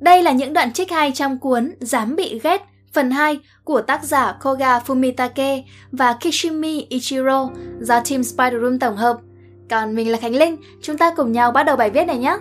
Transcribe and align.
Đây 0.00 0.22
là 0.22 0.32
những 0.32 0.52
đoạn 0.52 0.72
trích 0.72 0.90
hay 0.90 1.12
trong 1.14 1.38
cuốn 1.38 1.74
Dám 1.80 2.16
bị 2.16 2.40
ghét 2.42 2.62
phần 2.92 3.10
2 3.10 3.40
của 3.64 3.80
tác 3.80 4.04
giả 4.04 4.32
Koga 4.32 4.78
Fumitake 4.78 5.62
và 5.92 6.16
Kishimi 6.20 6.86
Ichiro 6.88 7.48
do 7.80 8.00
Team 8.00 8.22
Spider 8.22 8.62
Room 8.62 8.78
tổng 8.78 8.96
hợp. 8.96 9.18
Còn 9.70 9.94
mình 9.94 10.10
là 10.10 10.18
Khánh 10.18 10.36
Linh, 10.36 10.56
chúng 10.82 10.98
ta 10.98 11.14
cùng 11.16 11.32
nhau 11.32 11.52
bắt 11.52 11.62
đầu 11.62 11.76
bài 11.76 11.90
viết 11.90 12.04
này 12.04 12.18
nhé! 12.18 12.36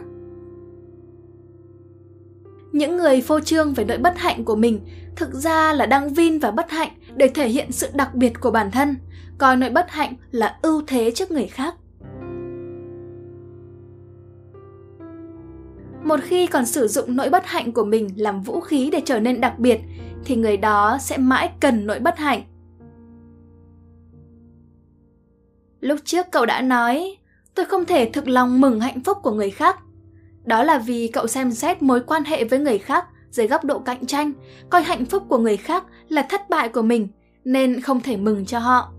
Những 2.71 2.97
người 2.97 3.21
phô 3.21 3.39
trương 3.39 3.73
về 3.73 3.83
nỗi 3.83 3.97
bất 3.97 4.17
hạnh 4.17 4.45
của 4.45 4.55
mình 4.55 4.79
thực 5.15 5.33
ra 5.33 5.73
là 5.73 5.85
đang 5.85 6.13
vin 6.13 6.39
và 6.39 6.51
bất 6.51 6.71
hạnh 6.71 6.91
để 7.15 7.27
thể 7.27 7.47
hiện 7.47 7.71
sự 7.71 7.87
đặc 7.93 8.15
biệt 8.15 8.33
của 8.39 8.51
bản 8.51 8.71
thân, 8.71 8.95
coi 9.37 9.55
nỗi 9.55 9.69
bất 9.69 9.91
hạnh 9.91 10.13
là 10.31 10.57
ưu 10.61 10.83
thế 10.87 11.11
trước 11.11 11.31
người 11.31 11.47
khác. 11.47 11.75
Một 16.09 16.19
khi 16.23 16.47
còn 16.47 16.65
sử 16.65 16.87
dụng 16.87 17.15
nỗi 17.15 17.29
bất 17.29 17.45
hạnh 17.45 17.71
của 17.71 17.83
mình 17.83 18.09
làm 18.15 18.41
vũ 18.41 18.59
khí 18.59 18.89
để 18.91 19.01
trở 19.05 19.19
nên 19.19 19.41
đặc 19.41 19.59
biệt, 19.59 19.79
thì 20.25 20.35
người 20.35 20.57
đó 20.57 20.97
sẽ 21.01 21.17
mãi 21.17 21.51
cần 21.59 21.87
nỗi 21.87 21.99
bất 21.99 22.17
hạnh. 22.17 22.41
Lúc 25.79 25.99
trước 26.05 26.25
cậu 26.31 26.45
đã 26.45 26.61
nói, 26.61 27.17
tôi 27.55 27.65
không 27.65 27.85
thể 27.85 28.09
thực 28.13 28.27
lòng 28.27 28.61
mừng 28.61 28.79
hạnh 28.79 29.03
phúc 29.03 29.17
của 29.23 29.31
người 29.31 29.49
khác. 29.49 29.79
Đó 30.43 30.63
là 30.63 30.77
vì 30.77 31.07
cậu 31.07 31.27
xem 31.27 31.51
xét 31.51 31.81
mối 31.81 31.99
quan 31.99 32.23
hệ 32.23 32.43
với 32.43 32.59
người 32.59 32.77
khác 32.77 33.05
dưới 33.31 33.47
góc 33.47 33.65
độ 33.65 33.79
cạnh 33.79 34.05
tranh, 34.05 34.31
coi 34.69 34.81
hạnh 34.81 35.05
phúc 35.05 35.23
của 35.27 35.37
người 35.37 35.57
khác 35.57 35.83
là 36.07 36.25
thất 36.29 36.49
bại 36.49 36.69
của 36.69 36.81
mình, 36.81 37.07
nên 37.45 37.81
không 37.81 38.01
thể 38.01 38.17
mừng 38.17 38.45
cho 38.45 38.59
họ. 38.59 38.93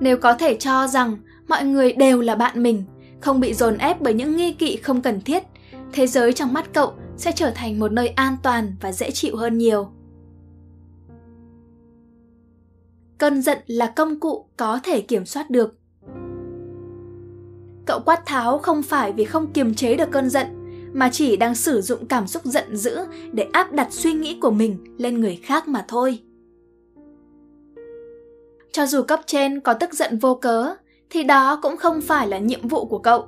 Nếu 0.00 0.16
có 0.16 0.34
thể 0.34 0.56
cho 0.60 0.86
rằng 0.86 1.16
mọi 1.48 1.64
người 1.64 1.92
đều 1.92 2.20
là 2.20 2.34
bạn 2.34 2.62
mình, 2.62 2.84
không 3.24 3.40
bị 3.40 3.54
dồn 3.54 3.78
ép 3.78 4.00
bởi 4.00 4.14
những 4.14 4.36
nghi 4.36 4.52
kỵ 4.52 4.76
không 4.76 5.02
cần 5.02 5.20
thiết, 5.20 5.42
thế 5.92 6.06
giới 6.06 6.32
trong 6.32 6.52
mắt 6.52 6.72
cậu 6.72 6.92
sẽ 7.16 7.32
trở 7.32 7.50
thành 7.54 7.78
một 7.78 7.92
nơi 7.92 8.08
an 8.08 8.36
toàn 8.42 8.74
và 8.80 8.92
dễ 8.92 9.10
chịu 9.10 9.36
hơn 9.36 9.58
nhiều. 9.58 9.88
Cơn 13.18 13.42
giận 13.42 13.58
là 13.66 13.92
công 13.96 14.20
cụ 14.20 14.46
có 14.56 14.80
thể 14.82 15.00
kiểm 15.00 15.26
soát 15.26 15.50
được. 15.50 15.78
Cậu 17.86 18.00
quát 18.04 18.26
tháo 18.26 18.58
không 18.58 18.82
phải 18.82 19.12
vì 19.12 19.24
không 19.24 19.52
kiềm 19.52 19.74
chế 19.74 19.96
được 19.96 20.10
cơn 20.10 20.30
giận, 20.30 20.46
mà 20.92 21.08
chỉ 21.12 21.36
đang 21.36 21.54
sử 21.54 21.80
dụng 21.80 22.06
cảm 22.06 22.26
xúc 22.26 22.44
giận 22.44 22.76
dữ 22.76 22.98
để 23.32 23.48
áp 23.52 23.72
đặt 23.72 23.92
suy 23.92 24.12
nghĩ 24.12 24.38
của 24.40 24.50
mình 24.50 24.96
lên 24.98 25.20
người 25.20 25.40
khác 25.42 25.68
mà 25.68 25.84
thôi. 25.88 26.22
Cho 28.72 28.86
dù 28.86 29.02
cấp 29.02 29.20
trên 29.26 29.60
có 29.60 29.74
tức 29.74 29.94
giận 29.94 30.18
vô 30.18 30.34
cớ, 30.34 30.74
thì 31.14 31.22
đó 31.22 31.58
cũng 31.62 31.76
không 31.76 32.00
phải 32.00 32.28
là 32.28 32.38
nhiệm 32.38 32.68
vụ 32.68 32.84
của 32.84 32.98
cậu. 32.98 33.26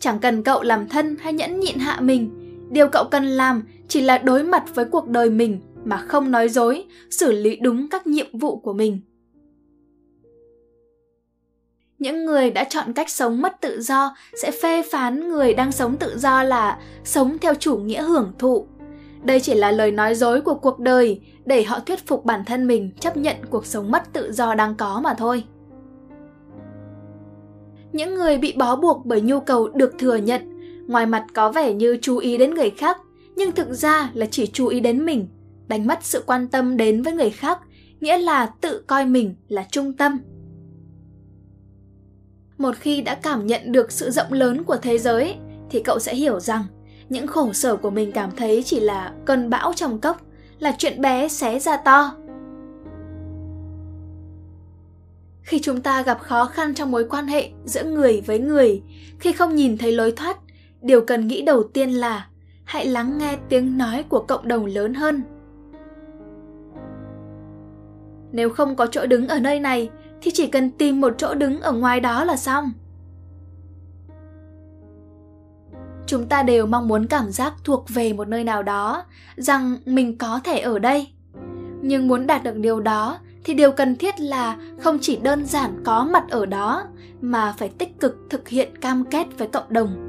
Chẳng 0.00 0.18
cần 0.18 0.42
cậu 0.42 0.62
làm 0.62 0.88
thân 0.88 1.16
hay 1.20 1.32
nhẫn 1.32 1.60
nhịn 1.60 1.78
hạ 1.78 2.00
mình, 2.00 2.30
điều 2.70 2.88
cậu 2.88 3.04
cần 3.10 3.24
làm 3.24 3.62
chỉ 3.88 4.00
là 4.00 4.18
đối 4.18 4.42
mặt 4.42 4.64
với 4.74 4.84
cuộc 4.84 5.08
đời 5.08 5.30
mình 5.30 5.60
mà 5.84 5.96
không 5.96 6.30
nói 6.30 6.48
dối, 6.48 6.84
xử 7.10 7.32
lý 7.32 7.56
đúng 7.56 7.88
các 7.88 8.06
nhiệm 8.06 8.38
vụ 8.38 8.56
của 8.56 8.72
mình. 8.72 9.00
Những 11.98 12.24
người 12.24 12.50
đã 12.50 12.64
chọn 12.64 12.92
cách 12.92 13.10
sống 13.10 13.40
mất 13.40 13.60
tự 13.60 13.80
do 13.80 14.16
sẽ 14.42 14.50
phê 14.62 14.82
phán 14.92 15.28
người 15.28 15.54
đang 15.54 15.72
sống 15.72 15.96
tự 15.96 16.18
do 16.18 16.42
là 16.42 16.78
sống 17.04 17.38
theo 17.38 17.54
chủ 17.54 17.76
nghĩa 17.76 18.02
hưởng 18.02 18.32
thụ. 18.38 18.66
Đây 19.22 19.40
chỉ 19.40 19.54
là 19.54 19.70
lời 19.70 19.90
nói 19.90 20.14
dối 20.14 20.40
của 20.40 20.54
cuộc 20.54 20.78
đời 20.78 21.20
để 21.44 21.64
họ 21.64 21.80
thuyết 21.80 22.06
phục 22.06 22.24
bản 22.24 22.44
thân 22.44 22.66
mình 22.66 22.90
chấp 23.00 23.16
nhận 23.16 23.36
cuộc 23.50 23.66
sống 23.66 23.90
mất 23.90 24.12
tự 24.12 24.32
do 24.32 24.54
đang 24.54 24.74
có 24.74 25.00
mà 25.04 25.14
thôi 25.14 25.44
những 27.92 28.14
người 28.14 28.38
bị 28.38 28.52
bó 28.56 28.76
buộc 28.76 29.06
bởi 29.06 29.20
nhu 29.20 29.40
cầu 29.40 29.68
được 29.68 29.94
thừa 29.98 30.16
nhận. 30.16 30.42
Ngoài 30.86 31.06
mặt 31.06 31.26
có 31.34 31.52
vẻ 31.52 31.74
như 31.74 31.98
chú 32.02 32.16
ý 32.16 32.38
đến 32.38 32.54
người 32.54 32.70
khác, 32.70 32.98
nhưng 33.36 33.52
thực 33.52 33.72
ra 33.72 34.10
là 34.14 34.26
chỉ 34.30 34.46
chú 34.46 34.66
ý 34.66 34.80
đến 34.80 35.06
mình. 35.06 35.28
Đánh 35.68 35.86
mất 35.86 35.98
sự 36.02 36.22
quan 36.26 36.48
tâm 36.48 36.76
đến 36.76 37.02
với 37.02 37.12
người 37.12 37.30
khác, 37.30 37.58
nghĩa 38.00 38.18
là 38.18 38.46
tự 38.46 38.82
coi 38.86 39.06
mình 39.06 39.34
là 39.48 39.66
trung 39.70 39.92
tâm. 39.92 40.18
Một 42.58 42.76
khi 42.76 43.00
đã 43.00 43.14
cảm 43.14 43.46
nhận 43.46 43.72
được 43.72 43.92
sự 43.92 44.10
rộng 44.10 44.32
lớn 44.32 44.64
của 44.64 44.76
thế 44.76 44.98
giới, 44.98 45.34
thì 45.70 45.82
cậu 45.82 45.98
sẽ 45.98 46.14
hiểu 46.14 46.40
rằng 46.40 46.64
những 47.08 47.26
khổ 47.26 47.52
sở 47.52 47.76
của 47.76 47.90
mình 47.90 48.12
cảm 48.12 48.30
thấy 48.36 48.62
chỉ 48.62 48.80
là 48.80 49.12
cơn 49.24 49.50
bão 49.50 49.72
trong 49.76 49.98
cốc, 49.98 50.20
là 50.58 50.74
chuyện 50.78 51.00
bé 51.00 51.28
xé 51.28 51.58
ra 51.58 51.76
to. 51.76 52.14
Khi 55.52 55.60
chúng 55.60 55.80
ta 55.80 56.02
gặp 56.02 56.20
khó 56.20 56.44
khăn 56.44 56.74
trong 56.74 56.90
mối 56.90 57.06
quan 57.10 57.26
hệ 57.26 57.50
giữa 57.64 57.84
người 57.84 58.22
với 58.26 58.38
người, 58.38 58.82
khi 59.18 59.32
không 59.32 59.54
nhìn 59.54 59.78
thấy 59.78 59.92
lối 59.92 60.12
thoát, 60.12 60.36
điều 60.82 61.00
cần 61.00 61.26
nghĩ 61.26 61.42
đầu 61.42 61.62
tiên 61.62 61.90
là 61.90 62.26
hãy 62.64 62.86
lắng 62.86 63.18
nghe 63.18 63.36
tiếng 63.48 63.78
nói 63.78 64.04
của 64.08 64.24
cộng 64.28 64.48
đồng 64.48 64.66
lớn 64.66 64.94
hơn. 64.94 65.22
Nếu 68.32 68.50
không 68.50 68.76
có 68.76 68.86
chỗ 68.86 69.06
đứng 69.06 69.28
ở 69.28 69.40
nơi 69.40 69.60
này, 69.60 69.90
thì 70.22 70.30
chỉ 70.34 70.46
cần 70.46 70.70
tìm 70.70 71.00
một 71.00 71.14
chỗ 71.18 71.34
đứng 71.34 71.60
ở 71.60 71.72
ngoài 71.72 72.00
đó 72.00 72.24
là 72.24 72.36
xong. 72.36 72.72
Chúng 76.06 76.26
ta 76.28 76.42
đều 76.42 76.66
mong 76.66 76.88
muốn 76.88 77.06
cảm 77.06 77.30
giác 77.30 77.54
thuộc 77.64 77.84
về 77.88 78.12
một 78.12 78.28
nơi 78.28 78.44
nào 78.44 78.62
đó, 78.62 79.04
rằng 79.36 79.76
mình 79.84 80.18
có 80.18 80.40
thể 80.44 80.58
ở 80.58 80.78
đây. 80.78 81.12
Nhưng 81.82 82.08
muốn 82.08 82.26
đạt 82.26 82.44
được 82.44 82.56
điều 82.56 82.80
đó 82.80 83.18
thì 83.44 83.54
điều 83.54 83.72
cần 83.72 83.96
thiết 83.96 84.20
là 84.20 84.56
không 84.78 84.98
chỉ 85.00 85.16
đơn 85.16 85.46
giản 85.46 85.82
có 85.84 86.04
mặt 86.04 86.24
ở 86.30 86.46
đó, 86.46 86.84
mà 87.20 87.54
phải 87.58 87.68
tích 87.68 88.00
cực 88.00 88.16
thực 88.30 88.48
hiện 88.48 88.76
cam 88.80 89.04
kết 89.04 89.38
với 89.38 89.48
cộng 89.48 89.72
đồng. 89.72 90.08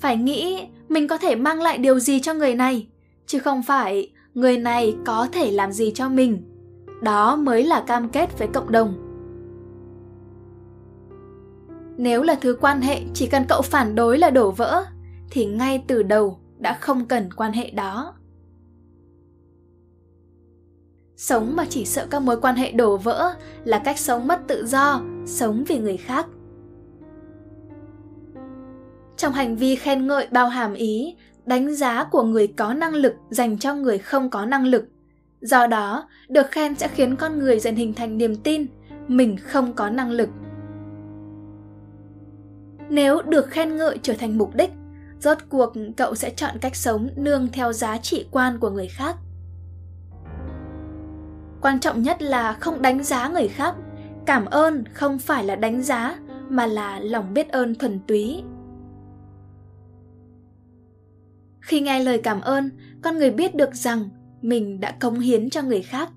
Phải 0.00 0.16
nghĩ 0.16 0.66
mình 0.88 1.08
có 1.08 1.18
thể 1.18 1.34
mang 1.34 1.62
lại 1.62 1.78
điều 1.78 1.98
gì 1.98 2.20
cho 2.20 2.34
người 2.34 2.54
này, 2.54 2.88
chứ 3.26 3.38
không 3.38 3.62
phải 3.62 4.12
người 4.34 4.56
này 4.58 4.96
có 5.06 5.28
thể 5.32 5.50
làm 5.50 5.72
gì 5.72 5.92
cho 5.94 6.08
mình. 6.08 6.42
Đó 7.02 7.36
mới 7.36 7.64
là 7.64 7.80
cam 7.80 8.08
kết 8.08 8.38
với 8.38 8.48
cộng 8.48 8.72
đồng. 8.72 9.04
Nếu 11.96 12.22
là 12.22 12.34
thứ 12.40 12.56
quan 12.60 12.80
hệ 12.80 13.00
chỉ 13.14 13.26
cần 13.26 13.42
cậu 13.48 13.62
phản 13.62 13.94
đối 13.94 14.18
là 14.18 14.30
đổ 14.30 14.50
vỡ, 14.50 14.84
thì 15.30 15.46
ngay 15.46 15.84
từ 15.86 16.02
đầu 16.02 16.38
đã 16.58 16.78
không 16.80 17.06
cần 17.06 17.32
quan 17.32 17.52
hệ 17.52 17.70
đó 17.70 18.14
sống 21.18 21.56
mà 21.56 21.64
chỉ 21.68 21.84
sợ 21.84 22.06
các 22.10 22.22
mối 22.22 22.40
quan 22.40 22.56
hệ 22.56 22.72
đổ 22.72 22.96
vỡ 22.96 23.34
là 23.64 23.78
cách 23.78 23.98
sống 23.98 24.26
mất 24.26 24.40
tự 24.46 24.66
do, 24.66 25.00
sống 25.26 25.64
vì 25.68 25.78
người 25.78 25.96
khác. 25.96 26.26
Trong 29.16 29.32
hành 29.32 29.56
vi 29.56 29.76
khen 29.76 30.06
ngợi, 30.06 30.26
bao 30.30 30.48
hàm 30.48 30.74
ý, 30.74 31.16
đánh 31.46 31.74
giá 31.74 32.04
của 32.04 32.22
người 32.22 32.46
có 32.46 32.74
năng 32.74 32.94
lực 32.94 33.14
dành 33.30 33.58
cho 33.58 33.74
người 33.74 33.98
không 33.98 34.30
có 34.30 34.44
năng 34.46 34.66
lực. 34.66 34.84
Do 35.40 35.66
đó, 35.66 36.08
được 36.28 36.50
khen 36.50 36.74
sẽ 36.74 36.88
khiến 36.88 37.16
con 37.16 37.38
người 37.38 37.58
dần 37.58 37.76
hình 37.76 37.94
thành 37.94 38.18
niềm 38.18 38.36
tin 38.36 38.66
mình 39.08 39.36
không 39.36 39.72
có 39.72 39.90
năng 39.90 40.10
lực. 40.10 40.28
Nếu 42.88 43.22
được 43.22 43.50
khen 43.50 43.76
ngợi 43.76 43.98
trở 44.02 44.14
thành 44.18 44.38
mục 44.38 44.54
đích, 44.54 44.70
rốt 45.20 45.38
cuộc 45.48 45.72
cậu 45.96 46.14
sẽ 46.14 46.30
chọn 46.30 46.58
cách 46.60 46.76
sống 46.76 47.08
nương 47.16 47.48
theo 47.52 47.72
giá 47.72 47.98
trị 47.98 48.26
quan 48.30 48.58
của 48.58 48.70
người 48.70 48.88
khác 48.88 49.16
quan 51.62 51.80
trọng 51.80 52.02
nhất 52.02 52.22
là 52.22 52.52
không 52.52 52.82
đánh 52.82 53.02
giá 53.02 53.28
người 53.28 53.48
khác. 53.48 53.74
Cảm 54.26 54.44
ơn 54.44 54.84
không 54.94 55.18
phải 55.18 55.44
là 55.44 55.56
đánh 55.56 55.82
giá, 55.82 56.18
mà 56.48 56.66
là 56.66 57.00
lòng 57.00 57.34
biết 57.34 57.48
ơn 57.48 57.74
thuần 57.74 58.00
túy. 58.06 58.42
Khi 61.60 61.80
nghe 61.80 62.00
lời 62.00 62.20
cảm 62.24 62.40
ơn, 62.40 62.70
con 63.02 63.18
người 63.18 63.30
biết 63.30 63.54
được 63.54 63.74
rằng 63.74 64.08
mình 64.42 64.80
đã 64.80 64.90
cống 65.00 65.18
hiến 65.18 65.50
cho 65.50 65.62
người 65.62 65.82
khác. 65.82 66.08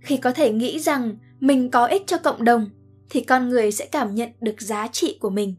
Khi 0.00 0.16
có 0.16 0.32
thể 0.32 0.52
nghĩ 0.52 0.78
rằng 0.78 1.16
mình 1.40 1.70
có 1.70 1.86
ích 1.86 2.02
cho 2.06 2.18
cộng 2.18 2.44
đồng, 2.44 2.70
thì 3.10 3.20
con 3.20 3.48
người 3.48 3.72
sẽ 3.72 3.86
cảm 3.92 4.14
nhận 4.14 4.28
được 4.40 4.60
giá 4.60 4.88
trị 4.92 5.18
của 5.20 5.30
mình. 5.30 5.54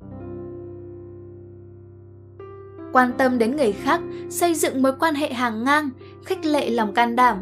Quan 2.93 3.11
tâm 3.17 3.37
đến 3.37 3.55
người 3.55 3.71
khác, 3.71 4.01
xây 4.29 4.55
dựng 4.55 4.81
mối 4.81 4.93
quan 4.99 5.15
hệ 5.15 5.33
hàng 5.33 5.63
ngang 5.63 5.89
khích 6.27 6.45
lệ 6.45 6.69
lòng 6.69 6.93
can 6.93 7.15
đảm. 7.15 7.37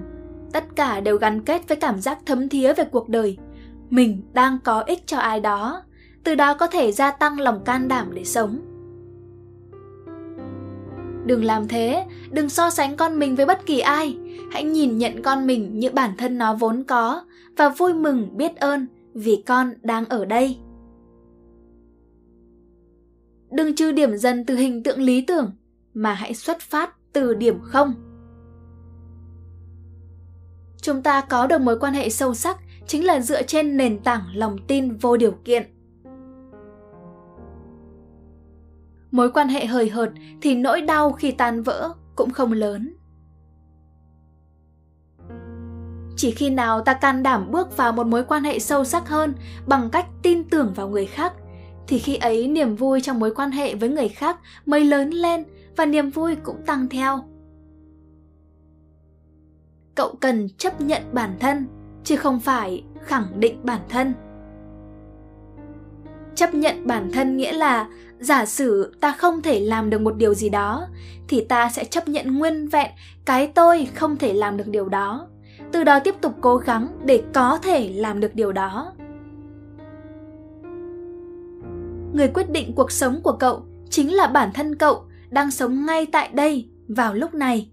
Tất 0.54 0.64
cả 0.76 1.00
đều 1.00 1.18
gắn 1.18 1.42
kết 1.42 1.68
với 1.68 1.78
cảm 1.78 2.00
giác 2.00 2.20
thấm 2.26 2.50
thía 2.50 2.74
về 2.74 2.84
cuộc 2.84 3.10
đời. 3.10 3.38
Mình 3.90 4.22
đang 4.34 4.58
có 4.64 4.82
ích 4.82 5.08
cho 5.08 5.18
ai 5.18 5.40
đó, 5.40 5.84
từ 6.24 6.36
đó 6.36 6.54
có 6.54 6.68
thể 6.68 6.92
gia 6.92 7.12
tăng 7.12 7.40
lòng 7.40 7.64
can 7.66 7.88
đảm 7.88 8.12
để 8.14 8.24
sống. 8.24 8.60
Đừng 11.26 11.44
làm 11.44 11.68
thế, 11.68 12.06
đừng 12.32 12.50
so 12.50 12.70
sánh 12.70 12.98
con 12.98 13.20
mình 13.20 13.36
với 13.36 13.46
bất 13.46 13.66
kỳ 13.66 13.80
ai. 13.80 14.18
Hãy 14.52 14.64
nhìn 14.64 14.98
nhận 14.98 15.22
con 15.22 15.48
mình 15.48 15.80
như 15.80 15.90
bản 15.90 16.12
thân 16.18 16.38
nó 16.38 16.56
vốn 16.56 16.84
có 16.84 17.26
và 17.58 17.70
vui 17.70 17.94
mừng, 17.94 18.38
biết 18.38 18.56
ơn 18.56 18.88
vì 19.14 19.44
con 19.46 19.74
đang 19.82 20.06
ở 20.06 20.26
đây. 20.26 20.58
Đừng 23.52 23.76
trừ 23.76 23.92
điểm 23.92 24.18
dần 24.18 24.46
từ 24.46 24.56
hình 24.56 24.84
tượng 24.84 25.02
lý 25.02 25.22
tưởng, 25.22 25.52
mà 25.94 26.14
hãy 26.14 26.34
xuất 26.34 26.60
phát 26.60 26.96
từ 27.14 27.34
điểm 27.34 27.60
không 27.62 27.94
chúng 30.86 31.02
ta 31.02 31.22
có 31.22 31.48
được 31.48 31.62
mối 31.62 31.80
quan 31.80 31.94
hệ 31.94 32.10
sâu 32.10 32.34
sắc, 32.34 32.58
chính 32.88 33.06
là 33.06 33.20
dựa 33.20 33.44
trên 33.44 33.78
nền 33.78 34.00
tảng 34.00 34.22
lòng 34.34 34.58
tin 34.68 34.98
vô 34.98 35.18
điều 35.18 35.32
kiện. 35.32 35.64
Mối 39.12 39.32
quan 39.32 39.48
hệ 39.48 39.66
hời 39.66 39.90
hợt 39.90 40.10
thì 40.42 40.56
nỗi 40.56 40.82
đau 40.82 41.12
khi 41.12 41.32
tan 41.32 41.64
vỡ 41.64 41.94
cũng 42.16 42.30
không 42.30 42.54
lớn. 42.54 42.96
Chỉ 46.18 46.32
khi 46.32 46.50
nào 46.50 46.82
ta 46.82 46.94
can 46.94 47.24
đảm 47.24 47.52
bước 47.52 47.78
vào 47.78 47.92
một 47.92 48.08
mối 48.08 48.24
quan 48.24 48.44
hệ 48.44 48.60
sâu 48.60 48.84
sắc 48.84 49.10
hơn 49.10 49.34
bằng 49.68 49.90
cách 49.92 50.06
tin 50.22 50.44
tưởng 50.44 50.74
vào 50.76 50.90
người 50.90 51.06
khác, 51.06 51.34
thì 51.88 52.00
khi 52.00 52.16
ấy 52.16 52.48
niềm 52.48 52.76
vui 52.76 53.02
trong 53.02 53.20
mối 53.20 53.36
quan 53.36 53.52
hệ 53.52 53.76
với 53.76 53.90
người 53.90 54.10
khác 54.10 54.40
mới 54.66 54.86
lớn 54.86 55.10
lên 55.10 55.44
và 55.78 55.86
niềm 55.86 56.10
vui 56.10 56.36
cũng 56.36 56.66
tăng 56.66 56.90
theo 56.90 57.35
cậu 59.96 60.16
cần 60.16 60.50
chấp 60.58 60.82
nhận 60.82 61.02
bản 61.12 61.36
thân, 61.40 61.68
chứ 62.04 62.16
không 62.16 62.40
phải 62.40 62.84
khẳng 63.02 63.40
định 63.40 63.60
bản 63.64 63.82
thân. 63.90 64.14
Chấp 66.36 66.54
nhận 66.54 66.88
bản 66.88 67.12
thân 67.14 67.38
nghĩa 67.38 67.54
là, 67.54 67.88
giả 68.20 68.46
sử 68.46 68.96
ta 69.00 69.12
không 69.12 69.42
thể 69.42 69.60
làm 69.60 69.90
được 69.90 70.02
một 70.02 70.16
điều 70.18 70.34
gì 70.34 70.50
đó, 70.50 70.88
thì 71.28 71.46
ta 71.50 71.70
sẽ 71.70 71.86
chấp 71.86 72.08
nhận 72.08 72.38
nguyên 72.38 72.68
vẹn 72.68 72.92
cái 73.26 73.48
tôi 73.48 73.88
không 73.96 74.18
thể 74.18 74.34
làm 74.34 74.58
được 74.58 74.68
điều 74.68 74.90
đó, 74.90 75.28
từ 75.72 75.84
đó 75.84 76.00
tiếp 76.00 76.16
tục 76.22 76.34
cố 76.42 76.58
gắng 76.58 76.88
để 77.06 77.24
có 77.34 77.60
thể 77.62 77.90
làm 77.90 78.20
được 78.20 78.36
điều 78.36 78.52
đó. 78.52 78.94
Người 82.14 82.28
quyết 82.28 82.50
định 82.50 82.74
cuộc 82.76 82.92
sống 82.92 83.22
của 83.24 83.38
cậu 83.40 83.66
chính 83.90 84.14
là 84.14 84.28
bản 84.28 84.50
thân 84.54 84.76
cậu 84.76 85.04
đang 85.30 85.52
sống 85.52 85.86
ngay 85.86 86.06
tại 86.06 86.30
đây 86.34 86.70
vào 86.88 87.14
lúc 87.14 87.34
này. 87.34 87.70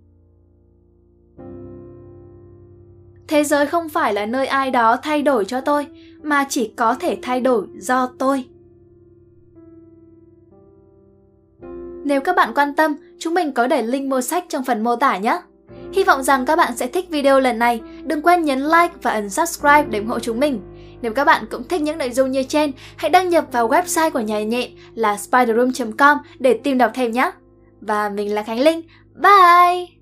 Thế 3.33 3.45
giới 3.45 3.67
không 3.67 3.89
phải 3.89 4.15
là 4.15 4.27
nơi 4.27 4.47
ai 4.47 4.71
đó 4.71 4.97
thay 4.97 5.23
đổi 5.23 5.45
cho 5.45 5.61
tôi 5.61 5.87
mà 6.23 6.47
chỉ 6.49 6.73
có 6.77 6.95
thể 6.95 7.19
thay 7.23 7.41
đổi 7.41 7.67
do 7.79 8.11
tôi 8.19 8.45
nếu 12.05 12.21
các 12.21 12.37
bạn 12.37 12.53
quan 12.55 12.75
tâm 12.75 12.97
chúng 13.19 13.35
mình 13.35 13.53
có 13.53 13.67
để 13.67 13.83
link 13.83 14.11
mua 14.11 14.21
sách 14.21 14.45
trong 14.49 14.65
phần 14.65 14.85
mô 14.85 14.97
tả 14.97 15.19
nhé 15.19 15.41
hy 15.93 16.05
vọng 16.05 16.23
rằng 16.23 16.45
các 16.45 16.57
bạn 16.57 16.77
sẽ 16.77 16.87
thích 16.87 17.11
video 17.11 17.41
lần 17.41 17.59
này 17.59 17.81
đừng 18.05 18.23
quên 18.23 18.43
nhấn 18.43 18.59
like 18.59 18.95
và 19.03 19.11
ấn 19.11 19.31
subscribe 19.31 19.85
để 19.91 19.99
ủng 19.99 20.09
hộ 20.09 20.19
chúng 20.19 20.41
mình 20.41 20.61
nếu 21.03 21.13
các 21.13 21.25
bạn 21.25 21.45
cũng 21.51 21.69
thích 21.69 21.83
những 21.83 21.99
nội 21.99 22.11
dung 22.11 22.31
như 22.31 22.43
trên, 22.43 22.73
hãy 22.97 23.11
đăng 23.11 23.29
nhập 23.29 23.45
vào 23.53 23.69
website 23.69 24.11
của 24.11 24.21
nhà 24.21 24.43
nhện 24.43 24.71
là 24.95 25.17
spiderroom.com 25.17 26.19
để 26.39 26.61
tìm 26.65 26.79
đọc 26.79 26.91
thêm 26.95 27.13
nhé. 27.13 27.31
Và 27.81 28.09
mình 28.09 28.35
là 28.35 28.43
Khánh 28.43 28.61
Linh. 28.61 28.83
Bye! 29.15 30.02